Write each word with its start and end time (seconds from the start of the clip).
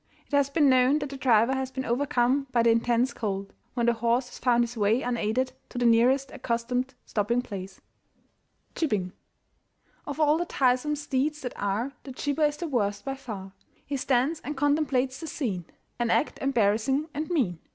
It 0.25 0.31
has 0.35 0.49
been 0.49 0.67
known 0.67 0.97
that 0.97 1.09
the 1.09 1.15
driver 1.15 1.53
has 1.53 1.69
been 1.69 1.85
overcome 1.85 2.47
by 2.51 2.63
the 2.63 2.71
intense 2.71 3.13
cold, 3.13 3.53
when 3.75 3.85
the 3.85 3.93
horse 3.93 4.29
has 4.29 4.39
found 4.39 4.63
his 4.63 4.75
way 4.75 5.03
unaided 5.03 5.53
to 5.69 5.77
the 5.77 5.85
nearest 5.85 6.31
accustomed 6.31 6.95
stopping 7.05 7.43
place. 7.43 7.81
JIBBING. 8.73 9.11
Of 10.07 10.19
all 10.19 10.39
the 10.39 10.47
tiresome 10.47 10.95
steeds 10.95 11.41
that 11.41 11.53
are 11.55 11.91
The 12.01 12.13
jibber 12.13 12.45
is 12.45 12.57
the 12.57 12.67
worst 12.67 13.05
by 13.05 13.13
far. 13.13 13.51
He 13.85 13.95
stands 13.95 14.39
and 14.39 14.57
contemplates 14.57 15.19
the 15.19 15.27
scene 15.27 15.65
An 15.99 16.09
act 16.09 16.39
embarrassing 16.39 17.07
and 17.13 17.29
mean. 17.29 17.59